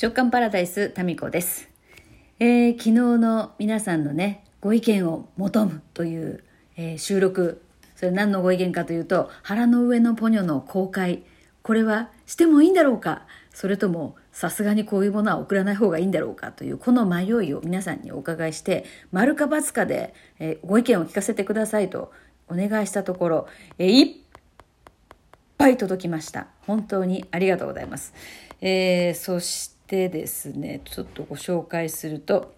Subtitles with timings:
[0.00, 1.68] 直感パラダイスタミコです、
[2.38, 6.44] えー、昨日の皆さんのねご意見を求むという、
[6.76, 7.62] えー、収録。
[7.96, 11.24] それ何のご意見かというと腹の上のポニョの公開。
[11.62, 13.26] これはしてもいいんだろうか。
[13.52, 22.12] それともさすがにこういうものは送らない方がいいんだろうかというこの迷いを皆さんにお伺いして丸か×かで、えー、ご意見を聞かせてくださいと
[22.48, 24.16] お願いしたところ、えー、いっ
[25.56, 26.46] ぱい届きました。
[26.68, 28.14] 本当にありがとうございます、
[28.60, 32.54] えー、そしてでですねちょっとご紹介すると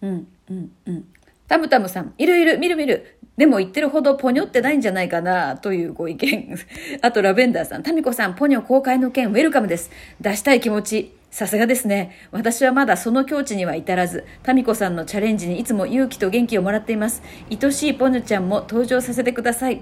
[0.00, 1.04] うんうんうん
[1.46, 6.58] タムタムさんいるいる見る見るでも言ってるほどポニョってないんじゃないかなというご意見。
[7.00, 9.90] あとラベンダーさん、タミコさん、ポニョ公開の件ウェルカムです。
[10.20, 11.14] 出したい気持ち。
[11.30, 12.14] さすがですね。
[12.32, 17.22] 私はまだその境地には至らず、タミコさんのチャレンジにいつも勇気と元気をもらっています。
[17.50, 19.80] 愛しいポニョちゃんも登場させてください。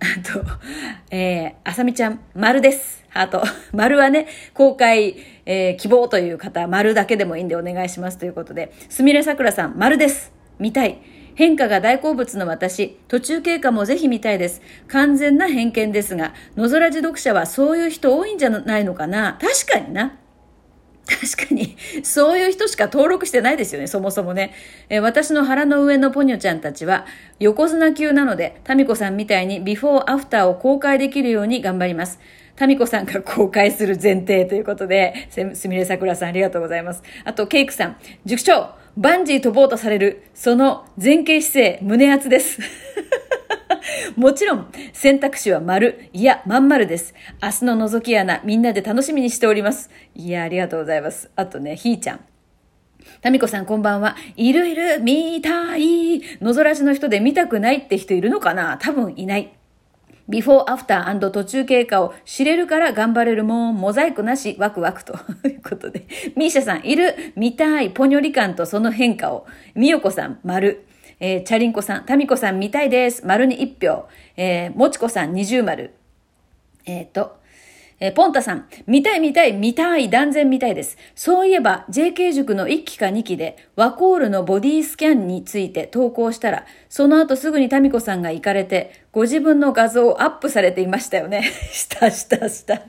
[0.00, 0.44] あと、
[1.12, 3.04] えー、あさみちゃん、丸です。
[3.10, 3.42] ハート。
[3.72, 5.16] 丸はね、公開、
[5.50, 10.30] えー、希望という方、丸だけでもいいんでお願いしますということで、すみれさくらさん、丸です。
[10.58, 11.00] 見たい。
[11.34, 14.60] 変化が大好物の私、途中経過もぜひ見たいです。
[14.88, 20.18] 完全な偏見ですが、野空寺読者はそういう人多いんじゃないのかな確かにな。
[21.08, 24.52] 確かに、そういう人しか登録してないですよね、そもそもね。
[24.90, 27.06] え私の腹の上のポニョちゃんたちは、
[27.38, 32.18] 横綱級なので、タミコさんみたいにビフォーアフターを公開できるように頑張ります。
[32.58, 37.04] タミコさんが公開する前提ということで、すみれさくらさんありがとうございます。
[37.24, 42.60] あと、ケイクさん、塾長、バンジー飛ぼうとされる、その前傾姿勢、胸圧です。
[44.16, 47.14] もちろん、選択肢は丸、いや、まん丸です。
[47.40, 49.88] 明日の覗き穴、みんなで楽しみにしております。
[50.16, 51.30] いや、ありがとうございます。
[51.36, 52.20] あとね、ひーちゃん。
[53.20, 54.16] タミコさんこんばんは。
[54.34, 56.22] いるいる、見たい。
[56.40, 58.78] のぞらしの人で見たくないって人いるのかな？
[58.78, 59.57] 多分いない。
[60.28, 65.14] ビフォーアフター途中経過を知れるから頑張れるもん、モザイクなし、ワクワクと
[65.48, 66.04] いうことで。
[66.36, 69.46] ミーシャさん、いる、見たい、ポニョリ感とその変化を。
[69.74, 70.84] みよこさん、丸。
[71.20, 73.26] えー、チャリンコさん、タミコさん見たいです。
[73.26, 74.06] 丸に1票。
[74.36, 75.94] えー、もちこさん二重丸。
[76.84, 77.38] えっ、ー、と、
[78.00, 80.96] えー、ポンタさん、見たい見たい見たい断然見たいです。
[81.14, 91.42] そういえば JK 塾の1期か2期でワコールのボディスキャンについて投稿したら、その後すぐにタミコさんが行かれて、ご自分の画像をアップされていましたよね。
[91.72, 92.82] したしたした。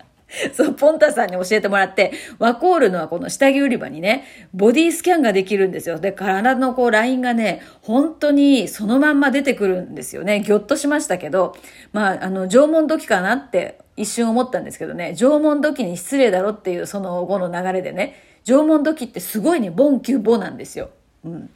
[0.54, 6.00] そう、ポンタさんに教えてもらって、ワコールのはこの下着売り場にね、ボディスキャンができるんですよ。
[6.00, 10.42] で、体のこうラインがね、本当にそのまんま出てくるんですよね。
[10.42, 11.56] ぎょっとしましたけど、
[11.94, 18.16] まあ、あの、縄文時かなって一瞬思ったんですけどね、縄文時に失礼だろっていうその後の流れでね、
[18.46, 20.90] 縄文時ってすごいね、ボンキュボなんですよ。
[21.26, 21.50] うん。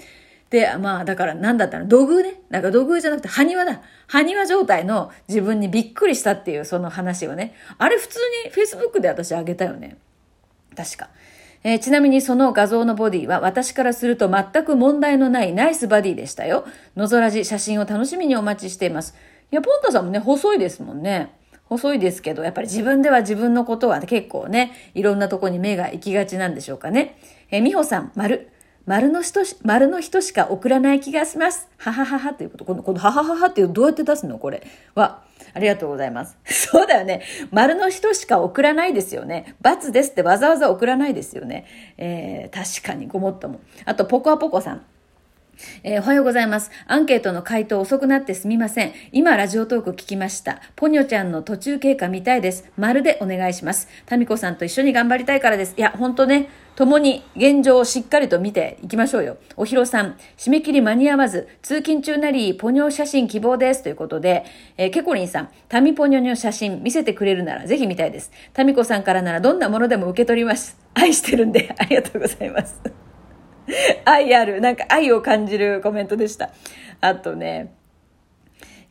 [0.50, 1.88] で、まあ、だから何だったの？
[1.88, 2.42] 土偶ね？
[2.50, 3.82] なんか土偶じゃなくて、埴輪だ。
[4.08, 7.56] 埴輪状態の自分にびっくりしたっていうその話をね。
[7.80, 9.98] あれ普通に Facebook で私あげたよね。
[10.76, 11.10] 確か。
[11.64, 16.66] えー、ちなみにその画像のボディは私からすると全く問題のないナイスバディでしたよ。
[16.96, 19.16] のぞらじ写真を楽しみにお待ちしています。
[19.52, 21.32] いや、ポンタさんもね、細いですもんね。
[21.66, 27.18] 細いですけど、やっぱり自分では自分のことは結構ね、いろんなとこに目が行きがちなんでしょうかね。
[27.52, 28.50] えー、美穂さん、丸。
[28.86, 31.70] 丸の人し、丸の人しか送らない気がします。
[31.78, 32.66] ははははということ。
[32.66, 34.38] この、このははははっていうどうやって出すの？
[34.40, 34.62] これ
[34.94, 35.24] は。
[35.54, 36.38] ありがとうございます。
[36.44, 37.22] そうだよね。
[37.52, 39.56] 丸の人しか送らないですよね。
[39.64, 41.66] ×ですってわざわざ送らないですよね。
[41.98, 43.62] えー、確かにごもっとも。
[43.86, 44.82] あと、ポコアポコさん。
[45.84, 46.72] えー、おはようございます。
[46.88, 48.94] アンケートの回答遅くなってすみません。
[49.12, 50.62] 今、ラジオトーク聞きました。
[50.76, 52.72] ポニョちゃんの途中経過見たいです。
[52.78, 53.88] 丸でお願いします。
[54.06, 55.74] タミコさんと一緒に頑張りたいからです。
[55.78, 59.38] いや、ほんとね、共に現状をしっかりと見ていきましょうよ。
[59.58, 63.84] おひろさん、締め切り間に合わず、通勤中なり、ポニョ写真希望です。
[63.84, 64.46] ということで、
[64.78, 68.32] えー、ケコリンさん、タミポニョの写真見せてくれるならぜひ見たいです。
[68.54, 70.78] タミコさんからならどんなものでも受け取ります。
[70.94, 73.03] 愛してるんで、ありがとうございます。
[74.06, 76.52] 愛ある、なんか愛を感じるコメントでした。
[77.02, 77.74] あとね、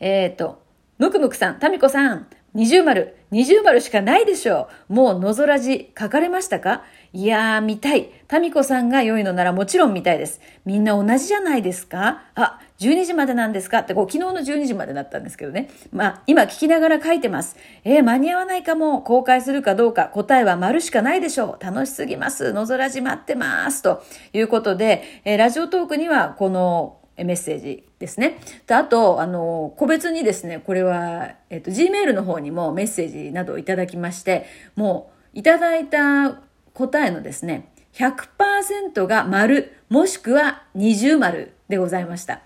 [0.01, 0.63] えっ、ー、と、
[0.99, 4.95] ムクムクさん、タミコさん、二重丸、二重丸しかないでしょう。
[4.95, 6.85] もうのぞらじ書かれましたか？
[7.13, 8.11] いやー、見たい。
[8.33, 10.41] タミコさんが良いのならもちろん見たいです。
[10.65, 12.23] みんな同じじゃないですか？
[12.35, 13.81] あ、12時までなんですか？
[13.81, 15.69] ってこう、昨日の12時までだったんですけどね。
[15.93, 17.57] まあ、今聞きながら書いてます。
[17.85, 19.03] えー、間に合わないかも。
[19.03, 20.07] 公開するかどうか。
[20.07, 21.63] 答えは丸しかないでしょう。
[21.63, 22.55] 楽しすぎます。
[22.55, 23.83] のぞらじ待ってます。
[23.83, 24.03] と
[24.33, 28.39] いうことで、えー、ラジオトークにはこのメッセージですね。
[28.67, 36.41] であと、あの、個別にですね、これは、えっと、Gmail の方にもメッセージなどをいただきまして、もう、いただいた
[36.73, 42.41] 答えのですね、100%が丸、もしくは二重丸でございました。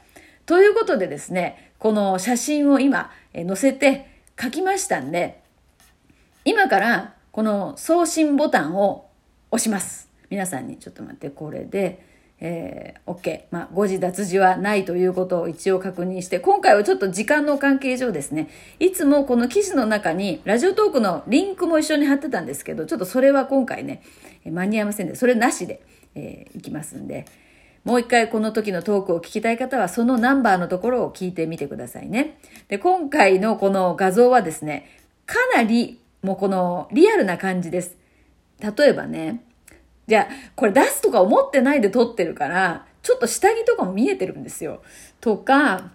[0.44, 5.42] ということでですね、この写真を今、載せて書きましたんで、
[6.44, 9.08] 今からこの送信ボタンを
[9.50, 10.08] 押します。
[10.30, 12.05] 皆さんにちょっと待って、これで、
[12.40, 13.44] えー、OK。
[13.50, 18.48] まあ、誤字脱字はないということを一応確認して、今回はちょっと時間の関係上ですね、
[18.78, 24.02] いつもこの記事の中に、ラジオトークのリンクも一緒に貼ってたんですけど、ちょっとそれは今回ね、
[24.44, 25.80] 間に合いませんで、それなしで、
[26.14, 27.24] えー、いきますんで、
[27.84, 32.38] もう一回この時のトークを聞きたい方は、そのナンバーのところを聞いてみてくださいね。
[32.68, 34.90] で、今回のこの画像はですね、
[35.24, 37.96] かなりもうこのリアルな感じです。
[38.60, 39.42] 例えばね、
[40.06, 44.82] じゃあ、これ出すとか思ってないで撮ってるから、ちょっと下着とかも見えてるんですよ。
[45.20, 45.90] とか、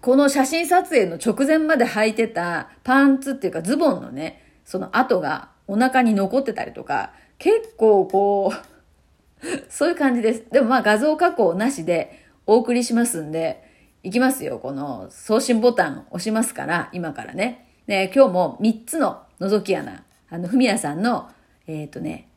[0.00, 10.44] この写真撮影の直前まで履いてたパンツっていうかズボンのね、その跡がお腹に残ってたりとか、結構こう、 そういう感じです。
[10.50, 13.68] でもまあ画像加工なしでお送りしますんで、
[14.02, 14.58] いきますよ。
[14.58, 17.66] この送信ボタン押しますから、今からね。
[17.86, 20.04] で、今日も3つの覗き穴。
[20.30, 21.28] あの、ふみやさんの、
[21.66, 22.29] えっ、ー、とね、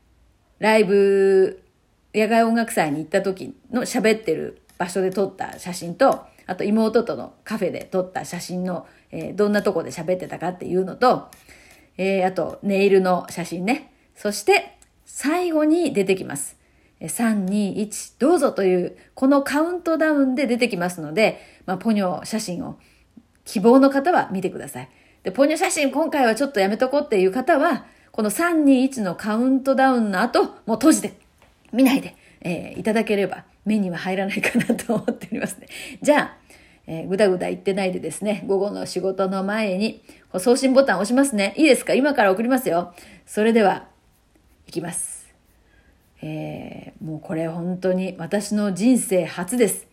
[0.64, 1.62] ライブ、
[2.14, 11.28] 野外音楽祭に行った時の喋ってる場所で撮った写真と、あと妹とのカフェで撮った写真の、えー、どんなとこで喋ってたかっていうのと、
[11.98, 13.92] えー、あとネイルの写真ね。
[14.16, 16.56] そして最後に出てきます。
[16.98, 22.78] 3、2、1、どうぞという、このカウントダウンで出てきますので、まあ、ポニョ写真を
[23.44, 24.88] 希望の方は見てください。
[25.24, 27.84] で、ポニョ写真今回はちょっとやめとこうっていう方は、
[28.14, 31.14] この3、2、1のカウントダウンの後、もう閉じて、
[31.72, 35.66] 見ないで、えー、いただければ目には入らないかなと思っておりますね。
[36.00, 36.36] じゃあ、
[36.86, 40.04] えー、ぐだぐだ言ってないでですね、午後の仕事の前に、
[40.38, 41.54] 送信ボタン押しますね。
[41.56, 41.94] いいですか？
[41.94, 42.94] 今から送りますよ。
[43.26, 43.88] それでは、
[44.68, 45.34] いきます。
[46.22, 49.88] えー、もうこれ本当に私の人生初です。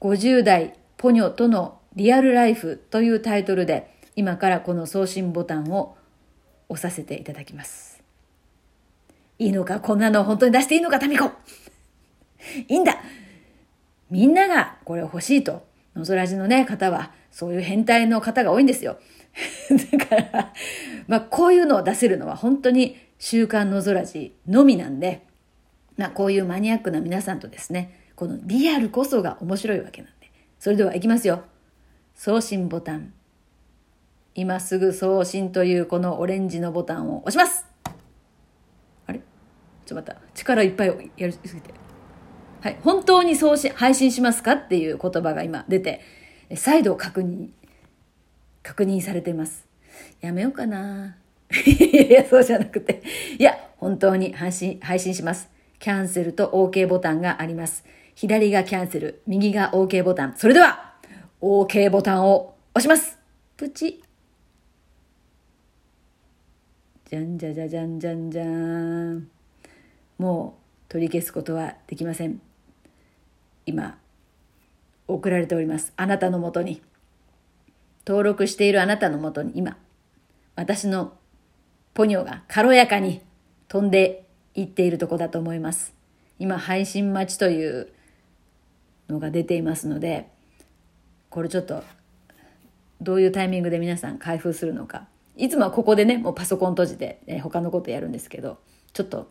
[0.00, 5.97] 50代ポニョとのリアルライフというタイトルで今からこの送信ボタンを
[6.68, 8.02] 押させていただきます。
[9.38, 9.80] いいのか？
[9.80, 10.98] こんなの本当に出していいのか？
[10.98, 11.30] タミコ
[12.68, 12.96] いいんだ
[14.10, 18.98] みんながこれを欲しいと、のぞらじのね、方は、そういう変態の方が多いんですよ。
[19.98, 20.52] だから、
[21.06, 25.26] まあ、こういうのを出せるのは本当に週刊のぞらじのみなんで、
[25.96, 30.30] まあ、こういうマニアックな皆さんとですね、このリアルこそが面白いわけなんで。
[30.58, 31.44] それでは行きますよ。
[32.14, 33.12] 送信ボタン。
[34.34, 37.66] 今すぐ送信というこのオレンジのボタンを押します
[39.06, 39.18] あれ？
[39.18, 40.20] ちょっと待った。
[40.34, 41.74] 力いっぱいやりすぎて。
[42.60, 42.78] はい。
[42.82, 46.00] 本当に送信、配信しますかっていう言葉が今出て、
[46.56, 47.48] 再度確認、
[48.62, 49.66] 確認されています。
[50.20, 51.16] やめようかな。
[51.66, 53.02] いや、そうじゃなくて。
[53.38, 55.48] いや、本当に配信、配信します。
[55.78, 57.84] キャンセルと OK ボタンがあります。
[58.14, 60.34] 左がキャンセル、右が OK ボタン。
[60.36, 60.94] それでは、
[61.40, 63.18] OK ボタンを押します。
[63.56, 64.02] プチ。
[67.08, 68.46] じゃんじゃじゃじゃんじゃんじゃー
[69.14, 69.30] ん。
[70.18, 72.38] もう取り消すことはできません。
[73.64, 73.96] 今、
[75.06, 75.94] 送られております。
[75.96, 76.82] あなたのもとに。
[78.06, 79.78] 登録しているあなたのもとに今、
[80.54, 81.14] 私の
[81.94, 83.22] ポニョが軽やかに
[83.68, 85.94] 飛んで言っているとこだと思います。
[86.38, 87.88] 今、配信待ちという
[89.08, 90.28] のが出ていますので、
[91.30, 91.82] これちょっと、
[93.00, 95.08] どういうタイミングで皆さん開封するのか。
[95.38, 98.58] いつもはここでね、もうパソコン閉じて、え他のことやるんですけど、
[98.92, 99.30] ちょっと、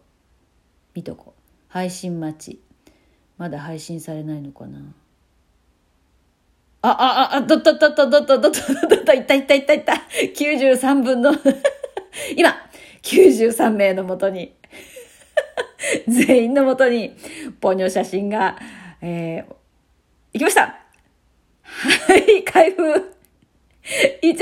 [0.95, 1.41] 見とこう。
[1.67, 2.61] 配信待ち。
[3.37, 4.79] まだ配信されないのかな。
[6.81, 8.51] あ、あ、あ、どったどったどったったっ
[9.03, 9.93] た、いったいったいったいった。
[10.33, 11.33] 93分の
[12.37, 12.55] 今、
[13.03, 14.55] 93名のもとに
[16.07, 17.17] 全員のもとに、
[17.59, 18.57] ポニョ写真が、
[19.01, 19.53] えー、
[20.33, 20.79] 行きました
[21.63, 23.13] はい、開封。
[24.21, 24.37] 一、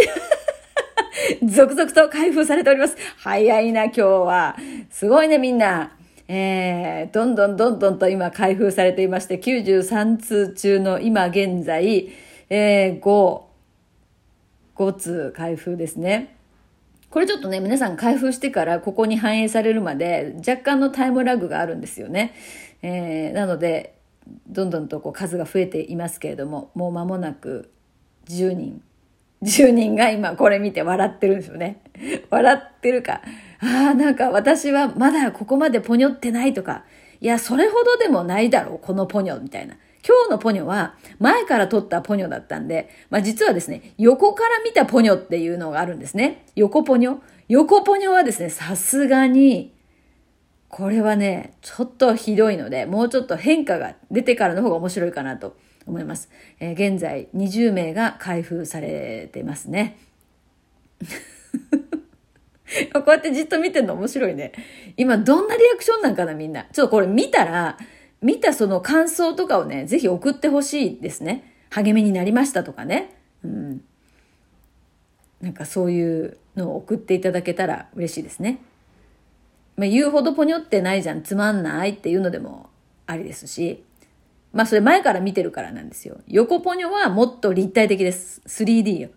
[1.44, 2.96] 続々と開封されております。
[3.18, 4.58] 早いな、今日は。
[4.90, 5.92] すごいね、みんな。
[6.28, 12.10] えー、どんどんどんどんと今開封されていまして、93通中の今現在、
[12.50, 13.42] えー、5、
[14.76, 16.36] 5通開封ですね。
[17.12, 22.34] これちょっとね、皆さん開封してからここに反映されるまで若干のタイムラグがあるんですよね。
[22.82, 23.96] えー、なので、
[24.48, 27.72] どんどんとこう数が増えていますけれども、もう間もなく
[28.28, 28.82] 10人。
[29.46, 31.82] 10人が今これ見て笑ってるんですよね。
[32.30, 33.22] 笑ってるか。
[33.60, 36.84] ああ、なんか私はまだここまでポニョってないとか、
[37.22, 39.76] いや、それほどでもないだろう、このポニョみたいな。
[40.08, 46.46] 今日のポニョは前から撮ったポニョだったんで、まあ実はですね、横から見たポニョっていうのがあるんですね。
[46.56, 47.18] 横ポニョ。
[47.48, 49.74] 横ポニョはですね、さすがに、
[50.70, 55.56] これはね、ちょっとひどいので、もうちょっと変化が出てからの方が面白いかなと
[55.88, 56.30] 思います。
[56.60, 59.98] えー、現在20名が開封されてますね。
[62.94, 64.52] こうやってじっと見てるの面白いね。
[64.98, 66.66] 今どんなリアクションなんかなみんな。
[66.72, 67.78] ちょっとこれ見たら、
[68.22, 71.54] 見たその感想とかをね、ぜひ送ってほしいですね。
[71.70, 73.16] 励みになりましたとかね。
[73.44, 73.82] うん。
[75.42, 78.60] なんかそういうのを送っていただけたら嬉しいですね。
[79.78, 82.70] まあ、言うほどポニョってないじゃん、つまんないっていうのでも
[83.06, 83.84] ありですし、
[84.56, 86.18] まあそれ前から見てるからなんですよ。
[86.28, 88.42] 横ポニョはもっと立体的です。
[88.48, 89.10] 3D よ。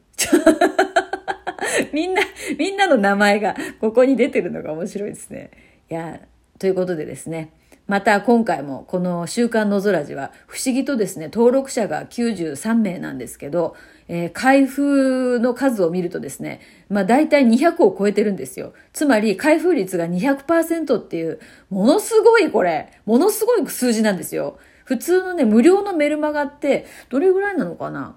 [1.95, 2.23] みんな、
[2.59, 5.53] みんなの名前がここに出てるのが面白いですね。
[5.89, 6.21] いや、
[6.59, 7.53] ということでですね。
[7.87, 13.77] また今回もこの週刊のぞらじは不思議とですね、登録者が93名なんですけど、
[14.09, 18.73] えー、開封の数を見るとですね、まあ大体200を超えてるんですよ。
[18.93, 21.39] つまり開封率が200%っていう、
[21.71, 24.59] ものすごいこれ、ものすごい数字なんですよ。
[24.89, 28.17] 普通のね、無料のメルマガって、どれぐらいなのかな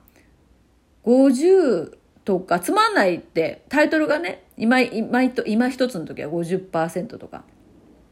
[1.03, 7.43] ?50 とか、つまんないって、タイトルがね、今、今、今一つの時は50%とか。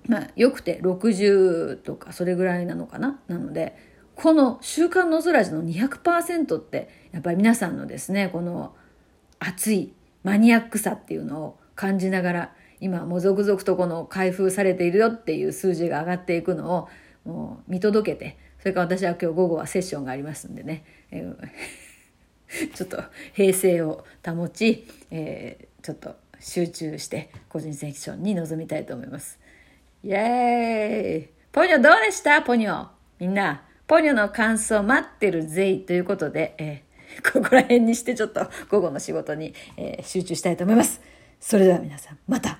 [0.09, 3.19] まあ、よくて60とかそれぐらいなのかな？
[3.27, 3.77] なので
[4.15, 8.73] この「週刊の空らの200%ってやっぱり皆さんのですねこの
[9.37, 16.89] 熱いマニアックさっていうのを感じながら今もう続々とこの開封されているよっていう数字が上がっていくのを
[17.23, 23.01] もう見届けてそれから私は今日午後はセッションがありますんでね、えー、 ちょっと
[23.33, 29.39] 平静を保ち、えー、ちょっと集中して個人セッションに臨みたいと思います。
[30.03, 31.29] イェーイ。
[31.51, 32.41] ポニョどうでした？
[32.41, 32.87] ポニョ。
[33.19, 41.01] みんな、ポニョの感想待ってるぜいということで、えー、 ここら辺にしてちょっと午後の仕事に、えー、集中したいと思います。
[41.39, 42.58] それでは皆さん、また。